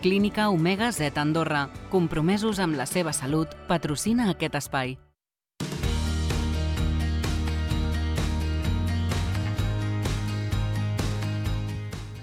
Clínica 0.00 0.48
Omega 0.48 0.92
Z 0.92 1.18
Andorra, 1.18 1.64
compromesos 1.90 2.60
amb 2.62 2.76
la 2.78 2.84
seva 2.86 3.10
salut, 3.10 3.50
patrocina 3.66 4.28
aquest 4.30 4.54
espai. 4.54 4.92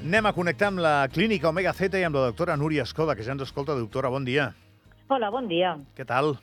Anem 0.06 0.30
a 0.30 0.32
connectar 0.32 0.70
amb 0.72 0.80
la 0.86 0.94
clínica 1.12 1.52
Omega 1.52 1.76
Z 1.76 2.00
i 2.00 2.08
amb 2.08 2.16
la 2.16 2.30
doctora 2.30 2.56
Núria 2.56 2.88
Escoda, 2.88 3.12
que 3.12 3.28
ja 3.28 3.36
ens 3.36 3.44
escolta. 3.44 3.76
Doctora, 3.76 4.08
bon 4.08 4.24
dia. 4.24 4.54
Hola, 5.12 5.28
bon 5.36 5.52
dia. 5.52 5.76
Què 6.00 6.08
tal? 6.08 6.38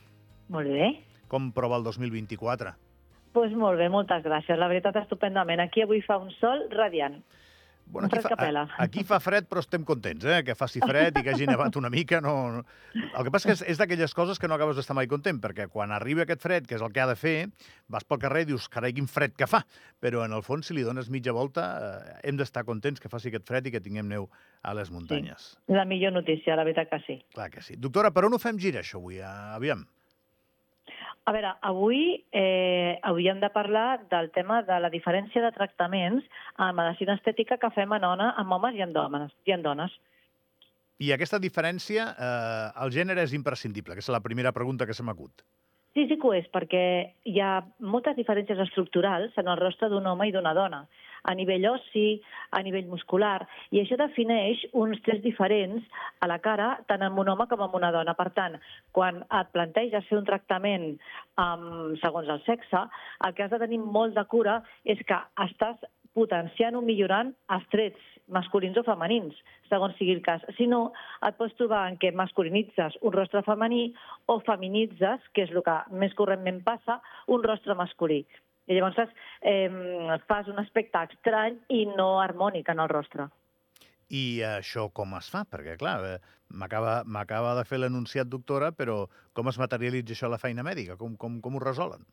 Molt 0.53 0.69
bé. 0.69 0.91
Com 1.33 1.49
prova 1.57 1.81
el 1.81 1.89
2024? 1.89 2.77
Doncs 2.77 3.33
pues 3.33 3.57
molt 3.57 3.81
bé, 3.81 3.89
moltes 3.89 4.21
gràcies. 4.21 4.61
La 4.61 4.69
veritat, 4.69 5.01
estupendament. 5.01 5.65
Aquí 5.65 5.81
avui 5.81 6.05
fa 6.05 6.21
un 6.21 6.29
sol 6.43 6.69
radiant. 6.77 7.23
Bueno, 7.93 8.09
aquí, 8.09 8.21
fa, 8.25 8.67
aquí 8.81 9.03
fa 9.05 9.19
fred, 9.21 9.45
però 9.51 9.61
estem 9.61 9.83
contents, 9.85 10.25
eh? 10.25 10.39
Que 10.47 10.55
faci 10.57 10.81
fred 10.81 11.19
i 11.21 11.23
que 11.27 11.35
hagi 11.35 11.45
nevat 11.51 11.77
una 11.77 11.91
mica. 11.93 12.23
No... 12.25 12.63
El 12.97 13.27
que 13.27 13.33
passa 13.35 13.51
que 13.51 13.57
és, 13.59 13.65
és 13.75 13.81
d'aquelles 13.81 14.17
coses 14.17 14.41
que 14.41 14.49
no 14.49 14.57
acabes 14.57 14.79
d'estar 14.81 14.97
mai 14.97 15.11
content, 15.11 15.37
perquè 15.43 15.69
quan 15.69 15.93
arriba 15.93 16.25
aquest 16.25 16.41
fred, 16.41 16.65
que 16.69 16.79
és 16.79 16.85
el 16.85 16.95
que 16.95 17.05
ha 17.05 17.09
de 17.11 17.19
fer, 17.21 17.37
vas 17.93 18.09
pel 18.09 18.23
carrer 18.25 18.47
i 18.47 18.51
dius, 18.55 18.71
carai, 18.73 18.95
quin 18.97 19.11
fred 19.13 19.37
que 19.37 19.49
fa. 19.51 19.61
Però, 20.01 20.25
en 20.25 20.33
el 20.33 20.41
fons, 20.47 20.71
si 20.71 20.79
li 20.79 20.87
dones 20.89 21.13
mitja 21.13 21.37
volta, 21.37 21.69
eh, 21.77 22.19
hem 22.31 22.41
d'estar 22.41 22.65
contents 22.65 23.03
que 23.03 23.13
faci 23.13 23.29
aquest 23.29 23.45
fred 23.53 23.69
i 23.69 23.77
que 23.77 23.85
tinguem 23.85 24.09
neu 24.09 24.31
a 24.65 24.73
les 24.79 24.89
muntanyes. 24.95 25.53
La 25.69 25.85
millor 25.85 26.17
notícia, 26.17 26.57
la 26.57 26.65
veritat 26.65 26.89
que 26.95 27.05
sí. 27.05 27.21
Clar 27.37 27.51
que 27.53 27.61
sí. 27.61 27.77
Doctora, 27.77 28.15
per 28.17 28.25
on 28.25 28.39
ho 28.39 28.41
fem 28.41 28.57
girar, 28.57 28.87
això, 28.87 29.03
avui? 29.03 29.21
Aviam. 29.21 29.85
A 31.25 31.31
veure, 31.31 31.53
avui 31.63 32.25
eh, 32.35 32.99
hauríem 33.07 33.39
de 33.39 33.51
parlar 33.55 34.03
del 34.11 34.33
tema 34.35 34.63
de 34.67 34.79
la 34.83 34.91
diferència 34.91 35.43
de 35.45 35.53
tractaments 35.55 36.25
en 36.59 36.75
medicina 36.75 37.15
estètica 37.15 37.61
que 37.63 37.71
fem 37.77 37.95
en, 37.95 38.07
ona, 38.09 38.33
en 38.41 38.51
homes 38.51 38.75
i 38.75 38.83
en 38.83 38.95
dones. 38.97 39.31
I 39.47 39.55
en 39.55 39.63
dones. 39.63 39.95
I 40.99 41.13
aquesta 41.15 41.39
diferència, 41.43 42.09
eh, 42.15 42.67
el 42.83 42.91
gènere 42.95 43.23
és 43.23 43.35
imprescindible, 43.39 43.95
que 43.95 44.03
és 44.03 44.11
la 44.11 44.23
primera 44.23 44.53
pregunta 44.55 44.87
que 44.87 44.99
se 44.99 45.07
m'acut. 45.07 45.47
Sí, 45.95 46.09
sí 46.09 46.17
que 46.17 46.27
ho 46.27 46.35
és, 46.35 46.47
perquè 46.51 46.83
hi 47.29 47.39
ha 47.39 47.55
moltes 47.79 48.17
diferències 48.17 48.59
estructurals 48.67 49.35
en 49.39 49.51
el 49.53 49.61
rostre 49.61 49.91
d'un 49.93 50.07
home 50.09 50.27
i 50.27 50.35
d'una 50.35 50.55
dona, 50.57 50.87
a 51.23 51.35
nivell 51.39 51.67
ossi, 51.71 52.21
a 52.51 52.63
nivell 52.67 52.91
muscular, 52.91 53.47
i 53.71 53.81
això 53.83 53.99
defineix 54.01 54.65
uns 54.73 55.01
trets 55.07 55.23
diferents 55.25 55.87
a 56.21 56.29
la 56.31 56.41
cara, 56.43 56.75
tant 56.91 57.05
en 57.07 57.19
un 57.19 57.33
home 57.33 57.47
com 57.51 57.65
en 57.65 57.79
una 57.79 57.93
dona. 57.95 58.17
Per 58.19 58.31
tant, 58.37 58.59
quan 58.97 59.23
et 59.23 59.51
planteges 59.55 60.07
fer 60.11 60.19
un 60.19 60.29
tractament 60.29 60.93
um, 61.39 61.97
segons 62.03 62.31
el 62.33 62.43
sexe, 62.47 62.87
el 63.27 63.35
que 63.35 63.47
has 63.47 63.55
de 63.55 63.63
tenir 63.63 63.81
molt 63.83 64.17
de 64.19 64.25
cura 64.31 64.61
és 64.85 65.01
que 65.07 65.19
estàs 65.47 65.83
potenciant 66.17 66.77
o 66.77 66.83
millorant 66.85 67.33
els 67.55 67.65
trets 67.73 68.13
masculins 68.33 68.77
o 68.79 68.85
femenins, 68.87 69.37
segons 69.71 69.97
sigui 69.99 70.15
el 70.17 70.23
cas. 70.25 70.45
Si 70.59 70.69
no, 70.69 70.85
et 71.27 71.37
pots 71.39 71.57
trobar 71.59 71.87
en 71.91 71.99
què 72.01 72.13
masculinitzes 72.17 72.99
un 73.03 73.15
rostre 73.17 73.43
femení 73.47 73.85
o 74.33 74.39
feminitzes, 74.47 75.25
que 75.33 75.47
és 75.47 75.53
el 75.55 75.65
que 75.67 75.79
més 76.05 76.15
correntment 76.19 76.63
passa, 76.67 77.01
un 77.29 77.45
rostre 77.45 77.77
masculí. 77.79 78.23
I 78.71 78.77
llavors 78.77 78.99
eh, 79.41 79.69
fas 80.29 80.49
un 80.49 80.61
aspecte 80.63 81.01
estrany 81.11 81.59
i 81.75 81.85
no 81.97 82.21
harmònic 82.23 82.71
en 82.71 82.83
el 82.85 82.91
rostre. 82.93 83.29
I 84.13 84.43
això 84.45 84.89
com 84.93 85.15
es 85.19 85.31
fa? 85.33 85.45
Perquè, 85.49 85.79
clar, 85.81 85.97
eh, 86.05 86.19
m'acaba 86.53 87.55
de 87.59 87.65
fer 87.65 87.81
l'anunciat, 87.81 88.29
doctora, 88.29 88.73
però 88.77 89.07
com 89.33 89.49
es 89.49 89.59
materialitza 89.59 90.15
això 90.17 90.29
a 90.29 90.35
la 90.35 90.43
feina 90.43 90.65
mèdica? 90.67 90.99
Com, 91.01 91.17
com, 91.17 91.41
com 91.45 91.57
ho 91.57 91.63
resolen? 91.65 92.05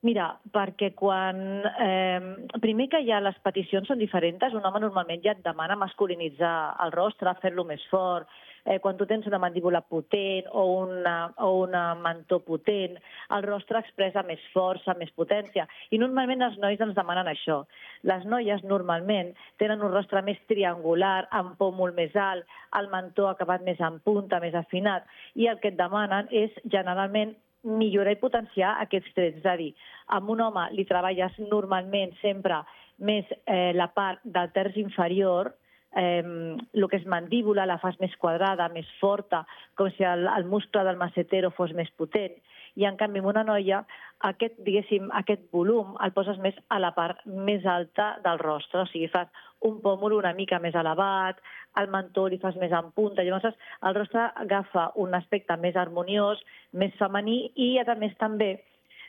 Mira, 0.00 0.30
perquè 0.48 0.94
quan... 0.96 1.40
Eh, 1.76 2.20
primer 2.64 2.86
que 2.88 3.02
ja 3.04 3.18
les 3.20 3.36
peticions 3.44 3.88
són 3.90 3.98
diferents, 4.00 4.54
un 4.56 4.64
home 4.64 4.80
normalment 4.80 5.20
ja 5.20 5.34
et 5.34 5.42
demana 5.44 5.76
masculinitzar 5.76 6.52
el 6.86 6.94
rostre, 6.94 7.34
fer-lo 7.42 7.66
més 7.68 7.84
fort, 7.90 8.30
eh, 8.64 8.78
quan 8.80 8.96
tu 8.96 9.04
tens 9.10 9.28
una 9.28 9.40
mandíbula 9.42 9.82
potent 9.92 10.48
o 10.56 10.62
una, 10.86 11.14
o 11.44 11.50
una 11.66 11.82
mentó 12.00 12.38
potent, 12.46 12.96
el 13.36 13.44
rostre 13.44 13.82
expressa 13.84 14.24
més 14.24 14.40
força, 14.54 14.96
més 14.96 15.12
potència. 15.20 15.66
I 15.92 16.00
normalment 16.00 16.46
els 16.48 16.56
nois 16.64 16.80
ens 16.80 16.96
demanen 16.96 17.28
això. 17.28 17.60
Les 18.08 18.24
noies 18.24 18.64
normalment 18.64 19.34
tenen 19.60 19.84
un 19.84 19.92
rostre 19.92 20.24
més 20.24 20.40
triangular, 20.48 21.26
amb 21.42 21.60
pòmul 21.60 21.92
més 21.92 22.16
alt, 22.16 22.48
el 22.80 22.88
mentó 22.88 23.28
acabat 23.28 23.68
més 23.68 23.84
en 23.84 24.00
punta, 24.00 24.40
més 24.40 24.56
afinat, 24.56 25.04
i 25.36 25.52
el 25.52 25.60
que 25.60 25.74
et 25.74 25.80
demanen 25.84 26.32
és 26.32 26.56
generalment 26.64 27.36
millorar 27.64 28.14
i 28.16 28.20
potenciar 28.20 28.76
aquests 28.80 29.14
trets. 29.16 29.40
És 29.40 29.48
a 29.48 29.56
dir, 29.60 29.72
amb 30.16 30.30
un 30.32 30.40
home 30.46 30.68
li 30.76 30.86
treballes 30.88 31.36
normalment 31.50 32.14
sempre 32.20 32.62
més 33.00 33.28
eh, 33.46 33.72
la 33.76 33.88
part 33.92 34.20
del 34.24 34.50
terç 34.52 34.76
inferior, 34.80 35.52
eh, 35.96 36.22
el 36.22 36.88
que 36.88 37.00
és 37.00 37.08
mandíbula 37.08 37.66
la 37.68 37.80
fas 37.82 37.98
més 38.00 38.14
quadrada, 38.20 38.68
més 38.72 38.88
forta, 39.00 39.44
com 39.76 39.90
si 39.96 40.04
el, 40.04 40.28
el 40.28 40.48
muscle 40.48 40.84
del 40.86 41.00
macetero 41.00 41.52
fos 41.56 41.72
més 41.76 41.90
potent. 41.96 42.36
I, 42.76 42.84
en 42.86 42.96
canvi, 43.00 43.20
en 43.20 43.28
una 43.32 43.44
noia, 43.44 43.82
aquest, 44.28 44.58
diguéssim, 44.66 45.08
aquest 45.16 45.46
volum 45.52 45.96
el 46.04 46.12
poses 46.16 46.38
més 46.42 46.56
a 46.68 46.78
la 46.82 46.92
part 46.96 47.22
més 47.26 47.66
alta 47.66 48.12
del 48.24 48.38
rostre. 48.42 48.84
O 48.84 48.90
sigui, 48.90 49.08
fas 49.12 49.28
un 49.66 49.80
pòmul 49.84 50.16
una 50.18 50.34
mica 50.36 50.60
més 50.62 50.76
elevat, 50.78 51.40
el 51.80 51.90
mentó 51.92 52.26
li 52.28 52.40
fas 52.42 52.56
més 52.60 52.72
en 52.76 52.90
punta. 52.96 53.24
Llavors, 53.26 53.56
el 53.86 53.96
rostre 53.96 54.28
agafa 54.44 54.90
un 55.02 55.14
aspecte 55.18 55.56
més 55.60 55.76
harmoniós, 55.76 56.42
més 56.72 56.94
femení 56.98 57.42
i, 57.56 57.72
a 57.78 57.96
més, 57.96 58.14
també, 58.18 58.52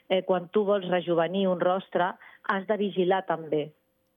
eh, 0.09 0.23
quan 0.27 0.49
tu 0.49 0.65
vols 0.67 0.89
rejuvenir 0.89 1.47
un 1.47 1.61
rostre, 1.61 2.13
has 2.49 2.67
de 2.67 2.77
vigilar 2.77 3.23
també 3.27 3.69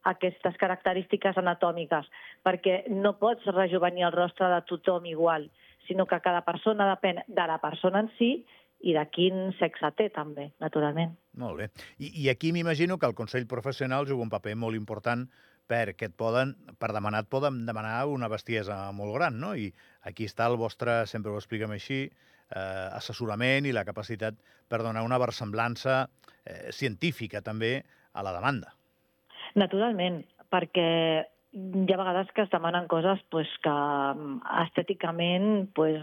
aquestes 0.05 0.57
característiques 0.61 1.37
anatòmiques, 1.41 2.09
perquè 2.45 2.83
no 2.93 3.15
pots 3.21 3.47
rejuvenir 3.53 4.05
el 4.05 4.13
rostre 4.13 4.51
de 4.53 4.61
tothom 4.69 5.07
igual, 5.09 5.49
sinó 5.89 6.07
que 6.07 6.21
cada 6.21 6.43
persona 6.45 6.91
depèn 6.93 7.23
de 7.27 7.47
la 7.49 7.59
persona 7.63 8.05
en 8.05 8.11
si 8.19 8.31
i 8.85 8.93
de 8.93 9.05
quin 9.13 9.49
sexe 9.59 9.91
té, 9.97 10.11
també, 10.13 10.51
naturalment. 10.61 11.15
Molt 11.41 11.61
bé. 11.63 11.71
I, 11.97 12.11
i 12.25 12.29
aquí 12.33 12.53
m'imagino 12.53 12.99
que 13.01 13.09
el 13.09 13.17
Consell 13.17 13.49
Professional 13.49 14.07
juga 14.11 14.27
un 14.27 14.33
paper 14.33 14.55
molt 14.61 14.77
important 14.77 15.25
perquè 15.71 16.11
et 16.11 16.17
poden, 16.21 16.53
per 16.77 16.91
demanar, 16.93 17.25
et 17.25 17.31
poden 17.33 17.63
demanar 17.65 18.03
una 18.13 18.29
bestiesa 18.29 18.77
molt 18.93 19.15
gran, 19.17 19.41
no? 19.41 19.55
I 19.57 19.71
aquí 20.05 20.29
està 20.29 20.51
el 20.51 20.59
vostre, 20.61 21.03
sempre 21.09 21.33
ho 21.33 21.41
expliquem 21.41 21.73
així, 21.73 22.05
eh, 22.05 22.89
assessorament 22.93 23.65
i 23.65 23.73
la 23.73 23.87
capacitat 23.89 24.37
per 24.69 24.83
donar 24.85 25.05
una 25.07 25.21
versemblança 25.23 26.03
eh, 26.45 26.69
científica 26.73 27.41
també 27.41 27.79
a 28.13 28.25
la 28.27 28.35
demanda. 28.37 28.75
Naturalment, 29.57 30.21
perquè 30.53 30.89
hi 31.55 31.93
ha 31.93 32.01
vegades 32.01 32.31
que 32.35 32.43
es 32.45 32.51
demanen 32.53 32.89
coses 32.91 33.21
pues, 33.31 33.49
que 33.63 33.73
mm, 33.73 34.41
estèticament, 34.67 35.71
pues, 35.75 36.03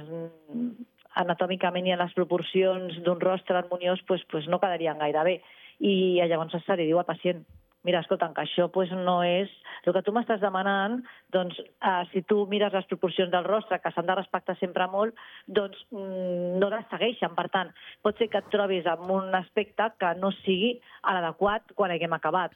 anatòmicament 1.19 1.87
i 1.87 1.95
en 1.95 2.01
les 2.01 2.13
proporcions 2.17 2.99
d'un 3.05 3.19
rostre 3.19 3.57
harmoniós 3.57 4.01
pues, 4.07 4.23
pues, 4.31 4.47
no 4.47 4.59
quedarien 4.59 5.01
gaire 5.01 5.23
bé. 5.27 5.41
I 5.79 6.21
llavors 6.29 6.55
se 6.65 6.77
li 6.77 6.85
diu 6.87 6.99
al 7.01 7.07
pacient, 7.07 7.41
mira, 7.83 7.99
escolta, 7.99 8.29
que 8.35 8.45
això 8.45 8.69
pues, 8.71 8.91
no 8.91 9.21
és... 9.25 9.49
El 9.81 9.95
que 9.95 10.03
tu 10.05 10.13
m'estàs 10.13 10.37
demanant, 10.43 10.99
doncs, 11.33 11.57
eh, 11.57 12.03
si 12.11 12.21
tu 12.29 12.43
mires 12.45 12.73
les 12.73 12.85
proporcions 12.85 13.31
del 13.33 13.47
rostre, 13.47 13.79
que 13.81 13.89
s'han 13.95 14.05
de 14.05 14.15
respectar 14.19 14.53
sempre 14.59 14.85
molt, 14.85 15.17
doncs 15.47 15.79
mm, 15.89 16.59
no 16.61 16.69
les 16.69 16.85
segueixen. 16.91 17.33
Per 17.33 17.47
tant, 17.49 17.71
pot 18.05 18.19
ser 18.21 18.27
que 18.29 18.43
et 18.43 18.51
trobis 18.53 18.85
amb 18.85 19.09
un 19.09 19.33
aspecte 19.33 19.89
que 19.97 20.11
no 20.21 20.29
sigui 20.43 20.75
l'adequat 21.01 21.73
quan 21.73 21.95
haguem 21.95 22.13
acabat 22.13 22.53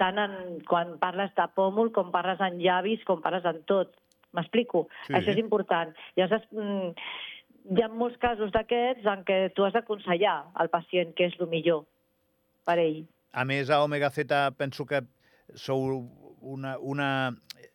tant 0.00 0.18
en, 0.20 0.34
quan 0.68 0.96
parles 1.00 1.32
de 1.36 1.46
pòmul, 1.56 1.92
com 1.94 2.10
parles 2.12 2.40
en 2.44 2.58
llavis, 2.60 3.04
com 3.08 3.22
parles 3.24 3.46
en 3.48 3.62
tot. 3.70 3.94
M'explico? 4.36 4.86
Sí. 5.06 5.14
Això 5.16 5.32
és 5.32 5.40
important. 5.40 5.94
Llavors, 6.18 6.44
mm, 6.52 6.90
hi 7.70 7.82
ha 7.82 7.88
molts 7.90 8.18
casos 8.22 8.52
d'aquests 8.54 9.06
en 9.10 9.24
què 9.26 9.38
tu 9.56 9.66
has 9.66 9.74
d'aconsellar 9.74 10.36
al 10.54 10.70
pacient 10.72 11.12
què 11.16 11.30
és 11.30 11.38
el 11.40 11.50
millor 11.50 11.84
per 12.66 12.78
ell. 12.82 13.02
A 13.32 13.44
més, 13.44 13.70
a 13.70 13.82
Omega 13.84 14.10
Z 14.10 14.38
penso 14.58 14.86
que 14.86 15.02
sou 15.54 16.06
una, 16.40 16.76
una 16.78 17.08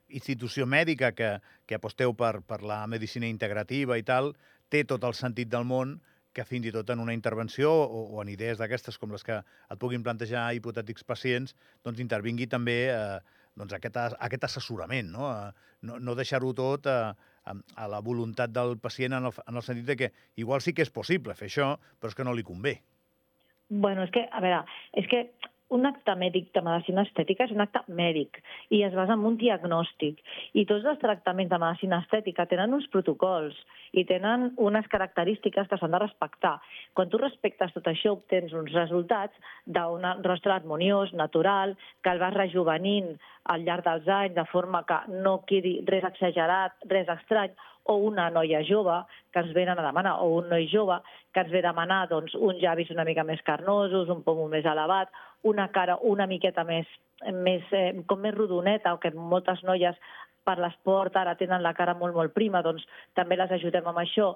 institució 0.10 0.66
mèdica 0.68 1.12
que, 1.16 1.34
que 1.68 1.78
aposteu 1.78 2.16
per, 2.18 2.40
per 2.48 2.62
la 2.68 2.86
medicina 2.88 3.30
integrativa 3.30 3.98
i 4.00 4.08
tal, 4.08 4.34
té 4.72 4.84
tot 4.88 5.04
el 5.08 5.16
sentit 5.18 5.52
del 5.52 5.68
món 5.68 6.00
que 6.32 6.46
fins 6.48 6.68
i 6.68 6.72
tot 6.72 6.90
en 6.94 7.02
una 7.04 7.14
intervenció 7.16 7.72
o, 7.72 8.06
o 8.16 8.22
en 8.24 8.32
idees 8.32 8.60
d'aquestes 8.60 8.98
com 9.00 9.12
les 9.12 9.24
que 9.28 9.42
et 9.42 9.80
puguin 9.80 10.04
plantejar 10.04 10.48
hipotètics 10.56 11.04
pacients, 11.08 11.56
doncs 11.84 12.00
intervingui 12.00 12.48
també 12.48 12.78
eh, 12.92 13.20
doncs 13.60 13.76
aquest, 13.76 14.00
aquest 14.16 14.48
assessorament, 14.48 15.12
no, 15.12 15.28
Eh, 15.32 15.52
no, 15.88 15.98
no 16.00 16.16
deixar-ho 16.16 16.54
tot 16.54 16.88
a, 16.88 17.16
a, 17.46 17.88
la 17.88 18.02
voluntat 18.06 18.54
del 18.54 18.78
pacient 18.82 19.18
en 19.18 19.30
el, 19.30 19.38
en 19.48 19.60
el 19.60 19.66
sentit 19.66 19.88
de 19.88 19.98
que 19.98 20.12
igual 20.42 20.62
sí 20.62 20.74
que 20.74 20.86
és 20.86 20.94
possible 20.94 21.36
fer 21.38 21.50
això, 21.50 21.74
però 22.00 22.12
és 22.12 22.18
que 22.18 22.28
no 22.28 22.36
li 22.38 22.46
convé. 22.48 22.80
Bueno, 23.72 24.04
és 24.04 24.12
que, 24.12 24.26
a 24.28 24.42
veure, 24.44 24.66
és 25.00 25.08
que 25.08 25.26
un 25.72 25.88
acte 25.88 26.14
mèdic 26.20 26.50
de 26.56 26.62
medicina 26.66 27.06
estètica 27.08 27.46
és 27.48 27.54
un 27.56 27.64
acte 27.64 27.82
mèdic 27.88 28.42
i 28.76 28.82
es 28.84 28.96
basa 28.98 29.16
en 29.16 29.24
un 29.28 29.38
diagnòstic. 29.40 30.20
I 30.54 30.66
tots 30.70 30.88
els 30.92 31.00
tractaments 31.00 31.52
de 31.52 31.60
medicina 31.64 32.02
estètica 32.04 32.46
tenen 32.52 32.76
uns 32.76 32.90
protocols 32.92 33.56
i 33.96 34.04
tenen 34.08 34.52
unes 34.60 34.88
característiques 34.92 35.72
que 35.72 35.80
s'han 35.80 35.96
de 35.96 36.04
respectar. 36.04 36.58
Quan 36.94 37.10
tu 37.12 37.20
respectes 37.22 37.74
tot 37.76 37.88
això, 37.88 38.16
obtens 38.18 38.54
uns 38.54 38.72
resultats 38.76 39.56
d'un 39.66 40.06
rostre 40.28 40.56
harmoniós, 40.58 41.16
natural, 41.16 41.78
que 42.04 42.12
el 42.12 42.20
vas 42.20 42.36
rejuvenint 42.36 43.16
al 43.52 43.64
llarg 43.66 43.88
dels 43.88 44.08
anys 44.08 44.36
de 44.36 44.48
forma 44.52 44.84
que 44.88 45.00
no 45.24 45.40
quedi 45.48 45.80
res 45.88 46.08
exagerat, 46.12 46.76
res 46.92 47.10
estrany, 47.16 47.56
o 47.86 47.96
una 47.98 48.30
noia 48.30 48.62
jove 48.68 49.00
que 49.34 49.42
ens 49.42 49.54
venen 49.56 49.80
a 49.80 49.86
demanar, 49.86 50.20
o 50.22 50.38
un 50.38 50.50
noi 50.52 50.68
jove 50.70 51.00
que 51.34 51.42
ens 51.42 51.52
ve 51.52 51.62
a 51.64 51.70
demanar 51.70 52.04
doncs, 52.12 52.36
uns 52.36 52.60
llavis 52.62 52.92
una 52.94 53.06
mica 53.08 53.24
més 53.28 53.42
carnosos, 53.48 54.10
un 54.10 54.22
pomo 54.24 54.48
més 54.52 54.68
elevat, 54.68 55.10
una 55.48 55.70
cara 55.74 55.98
una 56.02 56.28
miqueta 56.28 56.64
més, 56.64 56.90
més 57.34 57.64
eh, 57.72 57.92
com 58.08 58.22
més 58.22 58.36
rodoneta, 58.36 58.94
o 58.94 59.00
que 59.02 59.14
moltes 59.16 59.64
noies 59.68 59.98
per 60.46 60.58
l'esport 60.58 61.16
ara 61.18 61.36
tenen 61.38 61.62
la 61.62 61.74
cara 61.78 61.94
molt, 61.98 62.16
molt 62.16 62.34
prima, 62.34 62.64
doncs 62.66 62.86
també 63.18 63.38
les 63.38 63.52
ajudem 63.58 63.88
amb 63.88 64.02
això, 64.02 64.32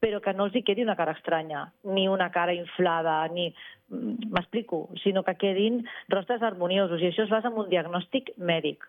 però 0.00 0.20
que 0.24 0.32
no 0.36 0.46
els 0.48 0.56
hi 0.56 0.62
quedi 0.64 0.84
una 0.86 0.96
cara 0.96 1.14
estranya, 1.16 1.66
ni 1.84 2.06
una 2.08 2.30
cara 2.32 2.56
inflada, 2.56 3.22
ni... 3.32 3.50
mm, 3.90 4.30
M'explico, 4.32 4.86
sinó 5.02 5.22
que 5.26 5.36
quedin 5.36 5.82
rostres 6.08 6.42
harmoniosos, 6.42 7.02
i 7.02 7.10
això 7.10 7.26
es 7.26 7.32
basa 7.32 7.52
en 7.52 7.60
un 7.60 7.68
diagnòstic 7.68 8.32
mèdic. 8.38 8.88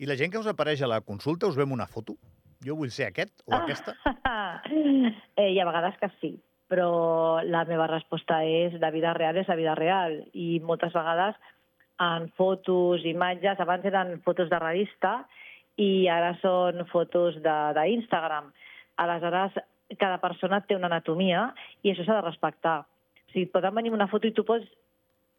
I 0.00 0.08
la 0.08 0.16
gent 0.16 0.32
que 0.32 0.40
us 0.40 0.48
apareix 0.50 0.82
a 0.82 0.90
la 0.90 1.02
consulta 1.04 1.46
us 1.50 1.58
vem 1.58 1.72
una 1.72 1.86
foto? 1.86 2.16
Jo 2.64 2.78
vull 2.78 2.90
ser 2.90 3.10
aquest 3.10 3.44
o 3.44 3.52
aquesta? 3.54 3.94
eh, 5.36 5.50
I 5.52 5.60
a 5.60 5.68
vegades 5.68 6.00
que 6.00 6.08
sí, 6.20 6.32
però 6.74 7.38
la 7.46 7.62
meva 7.68 7.86
resposta 7.86 8.40
és 8.42 8.74
la 8.82 8.90
vida 8.90 9.12
real 9.14 9.36
és 9.38 9.46
la 9.46 9.54
vida 9.54 9.76
real 9.78 10.16
i 10.34 10.58
moltes 10.58 10.90
vegades 10.96 11.36
en 12.02 12.26
fotos, 12.34 13.04
imatges, 13.06 13.60
abans 13.62 13.86
eren 13.86 14.16
fotos 14.24 14.50
de 14.50 14.58
revista 14.58 15.20
i 15.78 16.08
ara 16.10 16.32
són 16.40 16.82
fotos 16.90 17.38
d'Instagram. 17.44 18.50
Aleshores, 18.98 19.54
cada 20.00 20.18
persona 20.18 20.64
té 20.66 20.74
una 20.74 20.90
anatomia 20.90 21.52
i 21.82 21.92
això 21.92 22.02
s'ha 22.02 22.18
de 22.18 22.26
respectar. 22.26 22.80
O 22.82 23.30
sigui, 23.30 23.46
poden 23.54 23.78
venir 23.78 23.94
una 23.94 24.10
foto 24.10 24.26
i 24.26 24.34
tu 24.34 24.42
pots 24.46 24.66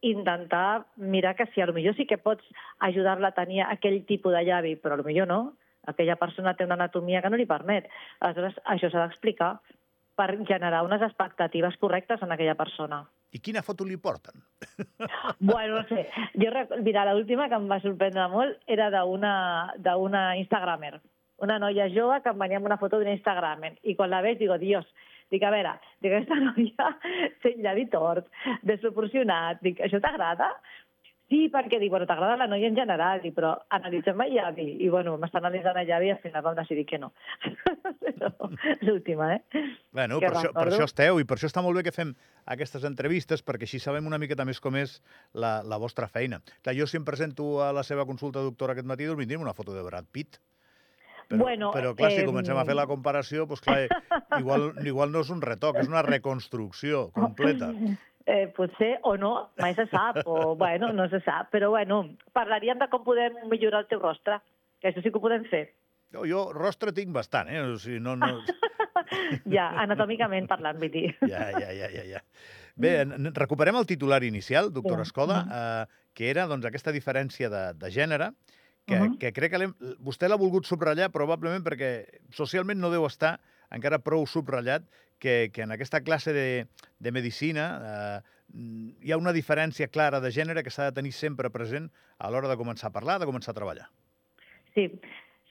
intentar 0.00 0.86
mirar 0.96 1.34
que 1.36 1.48
si 1.52 1.60
millor 1.76 1.96
sí 1.96 2.06
que 2.06 2.16
pots 2.16 2.44
ajudar-la 2.80 3.28
a 3.28 3.36
tenir 3.36 3.62
aquell 3.62 4.04
tipus 4.08 4.32
de 4.32 4.44
llavi, 4.44 4.76
però 4.76 4.96
millor 5.04 5.28
no. 5.28 5.40
Aquella 5.86 6.16
persona 6.16 6.54
té 6.54 6.64
una 6.64 6.74
anatomia 6.74 7.20
que 7.22 7.30
no 7.30 7.36
li 7.36 7.46
permet. 7.46 7.88
Aleshores, 8.20 8.56
això 8.64 8.90
s'ha 8.90 9.04
d'explicar 9.04 9.58
per 10.16 10.30
generar 10.48 10.82
unes 10.86 11.02
expectatives 11.04 11.76
correctes 11.76 12.22
en 12.24 12.32
aquella 12.32 12.56
persona. 12.56 13.02
I 13.36 13.40
quina 13.44 13.62
foto 13.62 13.84
li 13.84 13.98
porten? 14.00 14.40
Bueno, 15.38 15.76
no 15.76 15.82
sé. 15.88 16.06
Jo, 16.40 16.50
mira, 16.82 17.04
l'última 17.12 17.50
que 17.50 17.58
em 17.58 17.66
va 17.68 17.80
sorprendre 17.82 18.24
molt 18.32 18.62
era 18.66 18.88
d'una 18.90 20.22
Instagramer. 20.40 20.94
Una 21.44 21.58
noia 21.60 21.90
jove 21.92 22.22
que 22.24 22.32
em 22.32 22.40
venia 22.40 22.56
amb 22.56 22.70
una 22.70 22.78
foto 22.80 22.96
d'una 22.96 23.12
Instagramer. 23.12 23.74
I 23.84 23.94
quan 23.98 24.10
la 24.10 24.22
veig, 24.24 24.38
digo, 24.40 24.56
Dios, 24.58 24.86
dic, 25.30 25.44
a 25.44 25.52
veure, 25.52 25.74
dic, 26.00 26.12
aquesta 26.12 26.38
noia 26.46 26.88
té 27.44 27.52
llavi 27.60 27.86
tort, 27.92 28.30
desproporcionat. 28.64 29.60
Dic, 29.66 29.82
això 29.84 30.00
t'agrada? 30.00 30.54
Sí, 31.26 31.48
perquè 31.50 31.80
dic, 31.82 31.90
bueno, 31.90 32.06
t'agrada 32.06 32.36
la 32.38 32.46
noia 32.46 32.68
en 32.70 32.76
general, 32.78 33.18
dic, 33.18 33.32
però 33.34 33.56
analitzem 33.74 34.20
el 34.22 34.36
llavi. 34.36 34.66
I, 34.78 34.90
bueno, 34.94 35.16
m'està 35.18 35.40
analitzant 35.40 35.80
el 35.80 35.88
llavi 35.88 36.06
i 36.06 36.12
al 36.14 36.20
final 36.22 36.44
vam 36.44 36.54
decidir 36.54 36.84
que 36.86 37.00
no. 37.02 37.10
L'última, 38.86 39.32
eh? 39.34 39.64
Bueno, 39.90 40.20
Que 40.22 40.30
per 40.30 40.36
això, 40.38 40.52
per 40.54 40.66
això 40.70 40.86
esteu, 40.86 41.18
i 41.18 41.26
per 41.26 41.40
això 41.40 41.50
està 41.50 41.64
molt 41.66 41.80
bé 41.80 41.82
que 41.88 41.94
fem 41.94 42.14
aquestes 42.54 42.86
entrevistes, 42.86 43.42
perquè 43.42 43.66
així 43.66 43.82
sabem 43.82 44.06
una 44.06 44.20
miqueta 44.22 44.46
més 44.46 44.62
com 44.62 44.78
és 44.78 45.00
la, 45.34 45.58
la 45.66 45.80
vostra 45.82 46.06
feina. 46.06 46.38
Clar, 46.62 46.76
jo 46.78 46.86
si 46.86 47.00
em 47.00 47.06
presento 47.08 47.56
a 47.66 47.72
la 47.74 47.82
seva 47.82 48.06
consulta 48.06 48.46
doctora 48.46 48.76
aquest 48.76 48.86
matí, 48.86 49.10
doncs 49.10 49.18
vindrem 49.18 49.42
una 49.42 49.56
foto 49.56 49.74
de 49.74 49.82
Brad 49.82 50.06
Pitt. 50.12 50.38
Però, 51.26 51.42
Bueno, 51.42 51.72
però 51.74 51.90
clar, 51.98 52.12
si 52.14 52.22
em, 52.22 52.28
comencem 52.30 52.54
a 52.54 52.62
fer 52.68 52.76
la 52.78 52.86
comparació, 52.86 53.48
doncs 53.50 53.66
clar, 53.66 53.88
igual, 54.38 54.70
igual 54.86 55.10
no 55.10 55.26
és 55.26 55.32
un 55.34 55.42
retoc, 55.42 55.82
és 55.82 55.90
una 55.90 56.06
reconstrucció 56.06 57.08
completa. 57.18 57.72
Eh, 58.26 58.48
potser 58.56 58.96
o 59.06 59.12
no, 59.16 59.52
mai 59.62 59.74
se 59.78 59.84
sap, 59.86 60.16
o 60.26 60.54
bueno, 60.62 60.92
no 60.92 61.08
se 61.08 61.20
sap, 61.22 61.52
però 61.52 61.70
bueno, 61.70 62.00
parlaríem 62.34 62.78
de 62.80 62.88
com 62.90 63.04
podem 63.06 63.36
millorar 63.50 63.84
el 63.84 63.88
teu 63.92 64.00
rostre, 64.02 64.40
que 64.82 64.90
això 64.90 64.98
sí 65.04 65.12
que 65.12 65.20
ho 65.20 65.22
podem 65.22 65.44
fer. 65.46 65.68
Jo, 66.14 66.24
jo 66.26 66.40
rostre 66.54 66.90
tinc 66.94 67.12
bastant, 67.14 67.48
eh? 67.50 67.60
O 67.62 67.78
sigui, 67.78 68.00
no, 68.02 68.16
no... 68.18 68.40
Ja, 69.46 69.68
anatòmicament 69.84 70.48
parlant, 70.50 70.78
vull 70.82 70.90
dir. 70.90 71.12
Ja, 71.30 71.46
ja, 71.54 71.70
ja, 71.70 71.86
ja, 71.92 72.02
ja. 72.16 72.20
Bé, 72.74 73.04
recuperem 73.36 73.76
el 73.78 73.86
titular 73.86 74.18
inicial, 74.26 74.72
doctora 74.74 75.04
Sí. 75.04 75.10
Escoda, 75.12 75.36
eh, 75.46 76.08
que 76.16 76.30
era 76.30 76.46
doncs, 76.50 76.66
aquesta 76.66 76.90
diferència 76.92 77.48
de, 77.52 77.62
de 77.78 77.90
gènere, 77.94 78.32
que, 78.86 78.98
Mhm. 78.98 79.18
que 79.18 79.32
crec 79.32 79.52
que 79.54 79.68
vostè 80.02 80.28
l'ha 80.28 80.38
volgut 80.38 80.66
subratllar 80.66 81.10
probablement 81.14 81.62
perquè 81.64 82.20
socialment 82.34 82.78
no 82.80 82.90
deu 82.90 83.06
estar 83.06 83.36
encara 83.70 83.98
prou 83.98 84.26
subratllat 84.26 84.84
que, 85.18 85.50
que 85.52 85.62
en 85.62 85.72
aquesta 85.72 86.02
classe 86.02 86.32
de, 86.32 86.66
de 86.98 87.12
medicina 87.12 87.66
eh, 87.76 88.20
mm, 88.52 88.88
hi 89.02 89.12
ha 89.12 89.20
una 89.20 89.34
diferència 89.36 89.88
clara 89.88 90.20
de 90.20 90.32
gènere 90.32 90.64
que 90.64 90.72
s'ha 90.72 90.90
de 90.90 90.96
tenir 90.96 91.12
sempre 91.12 91.50
present 91.50 91.90
a 92.18 92.30
l'hora 92.30 92.50
de 92.50 92.58
començar 92.60 92.90
a 92.90 92.96
parlar, 92.96 93.20
de 93.20 93.28
començar 93.28 93.52
a 93.52 93.58
treballar. 93.58 93.88
Sí, 94.74 94.88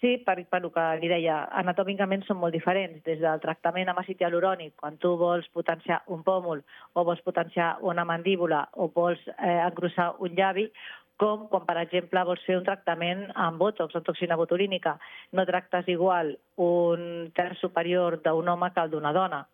sí 0.02 0.18
per, 0.26 0.38
per 0.50 0.62
el 0.62 0.72
que 0.74 0.84
li 1.02 1.10
deia, 1.12 1.38
anatòmicament 1.62 2.26
són 2.28 2.40
molt 2.42 2.54
diferents. 2.54 3.02
Des 3.06 3.22
del 3.22 3.42
tractament 3.44 3.90
amb 3.90 4.02
àcid 4.04 4.22
hialurònic, 4.22 4.76
quan 4.82 5.00
tu 5.02 5.16
vols 5.22 5.48
potenciar 5.54 6.04
un 6.14 6.22
pòmul 6.28 6.62
o 6.94 7.08
vols 7.08 7.24
potenciar 7.26 7.76
una 7.82 8.06
mandíbula 8.06 8.68
o 8.74 8.92
vols 8.94 9.22
eh, 9.38 9.58
engrossar 9.66 10.14
un 10.20 10.38
llavi, 10.38 10.70
com 11.18 11.46
quan, 11.48 11.64
per 11.64 11.78
exemple, 11.80 12.24
vols 12.28 12.44
fer 12.44 12.58
un 12.60 12.66
tractament 12.68 13.30
amb 13.40 13.60
botox 13.62 13.96
o 13.96 14.04
toxina 14.04 14.36
botulínica. 14.36 14.98
No 15.32 15.46
tractes 15.48 15.88
igual 15.88 16.36
un 16.60 17.32
terç 17.36 17.62
superior 17.64 18.20
d'un 18.24 18.50
home 18.52 18.72
que 18.76 18.84
el 18.84 18.92
d'una 18.92 19.14
dona 19.16 19.46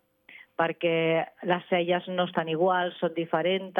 perquè 0.58 1.24
les 1.48 1.64
celles 1.70 2.08
no 2.12 2.26
estan 2.28 2.50
iguals, 2.52 2.98
són 3.00 3.14
diferents, 3.16 3.78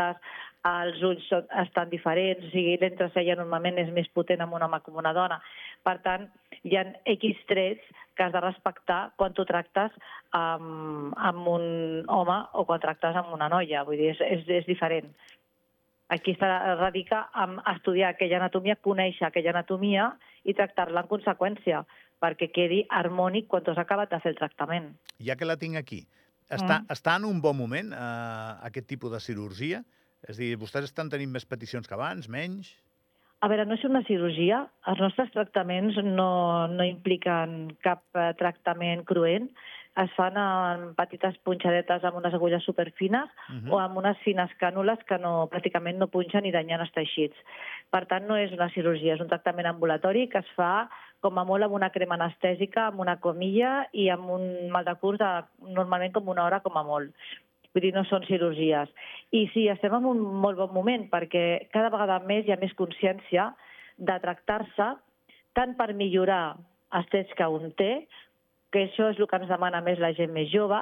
els 0.69 1.01
ulls 1.03 1.25
són, 1.27 1.47
estan 1.65 1.91
diferents, 1.91 2.45
o 2.47 2.51
sigui, 2.53 2.77
l'entrecella 2.79 3.37
normalment 3.41 3.81
és 3.83 3.91
més 3.95 4.09
potent 4.15 4.45
en 4.45 4.55
un 4.55 4.63
home 4.63 4.79
que 4.81 4.93
en 4.93 5.01
una 5.03 5.13
dona. 5.17 5.41
Per 5.83 5.97
tant, 6.05 6.29
hi 6.63 6.79
ha 6.79 6.85
X 7.17 7.45
trets 7.51 7.83
que 8.15 8.25
has 8.25 8.33
de 8.33 8.43
respectar 8.45 9.01
quan 9.19 9.35
tu 9.35 9.45
tractes 9.49 9.95
amb, 10.39 11.15
amb 11.17 11.49
un 11.51 11.65
home 12.07 12.39
o 12.55 12.67
quan 12.69 12.83
tractes 12.83 13.19
amb 13.19 13.35
una 13.35 13.51
noia, 13.51 13.83
vull 13.89 13.99
dir, 13.99 14.13
és, 14.15 14.23
és, 14.23 14.47
és 14.63 14.69
diferent. 14.69 15.11
Aquí 16.13 16.35
està, 16.37 16.77
radica 16.77 17.25
en 17.43 17.57
estudiar 17.73 18.13
aquella 18.13 18.39
anatomia, 18.39 18.77
conèixer 18.77 19.27
aquella 19.27 19.55
anatomia 19.55 20.11
i 20.45 20.55
tractar-la 20.55 21.03
en 21.03 21.09
conseqüència, 21.09 21.87
perquè 22.23 22.51
quedi 22.53 22.83
harmònic 22.91 23.49
quan 23.51 23.65
tu 23.65 23.73
has 23.73 23.81
acabat 23.81 24.13
de 24.13 24.21
fer 24.23 24.35
el 24.35 24.39
tractament. 24.39 24.93
Ja 25.25 25.39
que 25.41 25.49
la 25.49 25.57
tinc 25.59 25.81
aquí, 25.81 26.03
està, 26.53 26.81
Mm. 26.81 26.87
està 26.93 27.17
en 27.17 27.25
un 27.29 27.41
bon 27.41 27.57
moment 27.57 27.93
eh, 27.93 28.67
aquest 28.69 28.87
tipus 28.87 29.13
de 29.13 29.21
cirurgia? 29.21 29.83
És 30.29 30.39
dir, 30.39 30.55
vostès 30.57 30.85
estan 30.87 31.11
tenint 31.11 31.31
més 31.33 31.45
peticions 31.45 31.89
que 31.89 31.95
abans, 31.95 32.29
menys? 32.29 32.77
A 33.43 33.49
veure, 33.51 33.65
no 33.67 33.75
és 33.75 33.83
una 33.83 34.05
cirurgia. 34.07 34.69
Els 34.87 35.01
nostres 35.03 35.33
tractaments 35.35 35.97
no, 36.05 36.69
no 36.71 36.85
impliquen 36.87 37.73
cap 37.83 38.05
eh, 38.15 38.31
tractament 38.39 39.03
cruent. 39.09 39.49
Es 39.99 40.13
fan 40.17 40.39
en 40.41 40.95
petites 40.97 41.35
punxadetes 41.45 42.05
amb 42.09 42.17
unes 42.17 42.33
agulles 42.33 42.63
superfines 42.65 43.29
Uh 43.51 43.75
o 43.75 43.79
amb 43.83 43.99
unes 43.99 44.17
fines 44.25 44.49
cànules 44.61 45.03
que 45.09 45.19
no, 45.19 45.49
pràcticament 45.53 45.99
no 45.99 46.07
punxen 46.09 46.47
ni 46.47 46.53
danyen 46.55 46.81
els 46.81 46.95
teixits. 46.95 47.37
Per 47.91 48.07
tant, 48.07 48.25
no 48.29 48.37
és 48.37 48.53
una 48.53 48.71
cirurgia, 48.71 49.15
és 49.15 49.21
un 49.21 49.29
tractament 49.29 49.67
ambulatori 49.67 50.29
que 50.29 50.39
es 50.39 50.49
fa 50.57 50.89
com 51.23 51.39
a 51.39 51.45
molt 51.47 51.65
amb 51.65 51.77
una 51.79 51.93
crema 51.95 52.19
anestèsica, 52.19 52.89
amb 52.89 53.01
una 53.05 53.17
comilla 53.23 53.87
i 53.93 54.09
amb 54.11 54.31
un 54.35 54.45
mal 54.75 54.85
de 54.85 54.95
curs 55.01 55.21
de 55.23 55.31
normalment 55.79 56.15
com 56.17 56.29
una 56.33 56.45
hora 56.45 56.61
com 56.65 56.77
a 56.77 56.85
molt. 56.87 57.15
Vull 57.73 57.87
dir, 57.87 57.93
no 57.95 58.03
són 58.05 58.27
cirurgies. 58.29 58.91
I 59.33 59.47
sí, 59.55 59.69
estem 59.73 59.95
en 59.97 60.09
un 60.11 60.21
molt 60.43 60.59
bon 60.59 60.75
moment 60.75 61.07
perquè 61.13 61.69
cada 61.73 61.93
vegada 61.95 62.19
més 62.27 62.45
hi 62.45 62.53
ha 62.53 62.61
més 62.61 62.75
consciència 62.77 63.53
de 63.97 64.19
tractar-se 64.25 64.91
tant 65.57 65.73
per 65.79 65.93
millorar 65.97 66.59
els 66.97 67.09
trets 67.13 67.33
que 67.39 67.49
un 67.49 67.71
té, 67.79 67.93
que 68.73 68.87
això 68.89 69.11
és 69.13 69.21
el 69.21 69.29
que 69.29 69.39
ens 69.41 69.51
demana 69.53 69.81
més 69.85 70.01
la 70.01 70.13
gent 70.17 70.33
més 70.33 70.51
jove, 70.53 70.81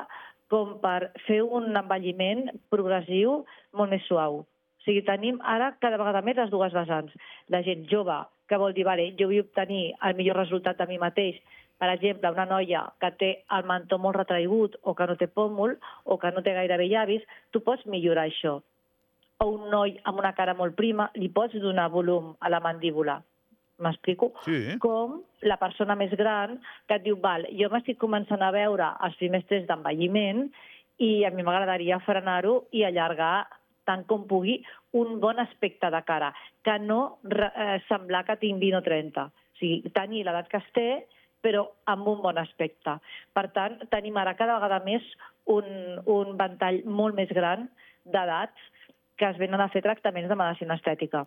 com 0.51 0.79
per 0.83 1.13
fer 1.27 1.41
un 1.43 1.71
envelliment 1.79 2.49
progressiu 2.75 3.45
molt 3.77 3.93
més 3.93 4.07
suau. 4.09 4.43
O 4.43 4.85
sigui, 4.87 5.03
tenim 5.07 5.39
ara 5.47 5.75
cada 5.83 5.99
vegada 6.01 6.23
més 6.27 6.39
les 6.41 6.51
dues 6.51 6.75
vessants. 6.75 7.13
La 7.53 7.61
gent 7.67 7.85
jove, 7.91 8.17
que 8.51 8.59
vol 8.59 8.75
dir, 8.75 8.85
vale, 8.89 9.13
jo 9.19 9.31
vull 9.31 9.45
obtenir 9.45 9.95
el 10.07 10.19
millor 10.19 10.41
resultat 10.43 10.79
de 10.81 10.89
mi 10.91 10.99
mateix, 10.99 11.39
per 11.81 11.89
exemple, 11.95 12.29
una 12.35 12.45
noia 12.45 12.83
que 13.01 13.09
té 13.17 13.31
el 13.57 13.65
mentó 13.69 13.97
molt 13.99 14.19
retraigut 14.19 14.77
o 14.83 14.93
que 14.99 15.07
no 15.09 15.17
té 15.17 15.31
pòmul 15.33 15.79
o 16.05 16.19
que 16.21 16.33
no 16.35 16.43
té 16.45 16.53
gairebé 16.59 16.91
llavis, 16.91 17.25
tu 17.55 17.63
pots 17.65 17.87
millorar 17.89 18.27
això. 18.29 18.59
O 19.41 19.47
un 19.55 19.71
noi 19.73 19.95
amb 20.05 20.21
una 20.21 20.35
cara 20.37 20.53
molt 20.59 20.77
prima, 20.77 21.09
li 21.17 21.31
pots 21.33 21.57
donar 21.63 21.89
volum 21.95 22.35
a 22.41 22.51
la 22.53 22.61
mandíbula. 22.61 23.23
M'explico? 23.81 24.35
Sí. 24.45 24.77
com 24.77 25.23
la 25.49 25.57
persona 25.57 25.95
més 25.97 26.13
gran 26.13 26.59
que 26.85 26.99
et 26.99 27.05
diu, 27.07 27.17
val, 27.17 27.47
jo 27.57 27.71
m'estic 27.73 27.97
començant 27.97 28.43
a 28.45 28.51
veure 28.53 28.91
els 29.07 29.17
primers 29.17 29.47
trets 29.49 29.65
d'envelliment 29.71 30.51
i 31.01 31.25
a 31.25 31.31
mi 31.33 31.47
m'agradaria 31.47 31.97
frenar-ho 32.05 32.67
i 32.77 32.85
allargar 32.85 33.47
tant 33.91 34.07
com 34.11 34.27
pugui 34.31 34.61
un 34.97 35.19
bon 35.23 35.43
aspecte 35.43 35.91
de 35.91 36.03
cara, 36.07 36.31
que 36.67 36.79
no 36.83 37.19
eh, 37.27 37.81
semblar 37.89 38.25
que 38.29 38.39
tinc 38.41 38.63
20 38.63 38.79
o 38.79 38.85
30. 38.87 39.27
O 39.27 39.61
sigui, 39.61 39.93
tenir 39.97 40.25
l'edat 40.27 40.49
que 40.51 40.63
es 40.63 40.71
té, 40.77 40.89
però 41.45 41.67
amb 41.91 42.09
un 42.09 42.23
bon 42.23 42.39
aspecte. 42.41 42.97
Per 43.37 43.47
tant, 43.57 43.79
tenim 43.93 44.19
ara 44.21 44.37
cada 44.39 44.59
vegada 44.61 44.81
més 44.87 45.05
un, 45.51 45.67
un 46.07 46.37
ventall 46.41 46.83
molt 46.87 47.17
més 47.19 47.33
gran 47.35 47.69
d'edats 48.05 48.69
que 49.21 49.29
es 49.29 49.41
venen 49.41 49.61
a 49.61 49.69
fer 49.73 49.83
tractaments 49.85 50.31
de 50.31 50.37
medicina 50.39 50.77
estètica. 50.81 51.27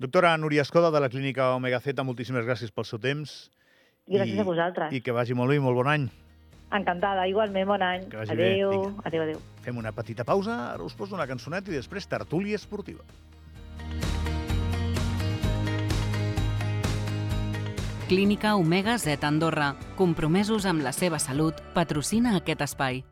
Doctora 0.00 0.36
Núria 0.38 0.62
Escoda, 0.62 0.92
de 0.94 1.02
la 1.02 1.10
clínica 1.12 1.52
Omega 1.56 1.80
Z, 1.82 2.02
moltíssimes 2.06 2.46
gràcies 2.46 2.72
pel 2.72 2.86
seu 2.88 3.02
temps. 3.02 3.50
Gràcies 4.08 4.38
I, 4.38 4.42
a 4.42 4.46
vosaltres. 4.46 4.94
I 4.94 5.02
que 5.04 5.14
vagi 5.14 5.36
molt 5.36 5.52
bé 5.52 5.58
i 5.58 5.64
molt 5.64 5.76
bon 5.78 5.90
any. 5.90 6.08
Encantada, 6.72 7.26
igualment, 7.26 7.66
bon 7.66 7.82
any. 7.82 8.08
Que 8.08 8.16
vagi 8.16 8.36
bé. 8.36 8.52
adéu, 8.52 8.94
adéu, 9.04 9.22
adéu. 9.22 9.40
Fem 9.64 9.76
una 9.76 9.92
petita 9.92 10.24
pausa, 10.24 10.72
ara 10.74 10.84
us 10.84 10.94
poso 10.94 11.14
una 11.14 11.26
cançoneta 11.26 11.70
i 11.70 11.74
després 11.74 12.06
tertúlia 12.06 12.56
esportiva. 12.56 13.02
Clínica 18.08 18.56
Omega 18.56 18.98
Z 18.98 19.22
Andorra, 19.22 19.76
compromesos 19.96 20.66
amb 20.66 20.82
la 20.82 20.90
seva 20.92 21.20
salut, 21.22 21.60
patrocina 21.74 22.36
aquest 22.36 22.62
espai. 22.66 23.04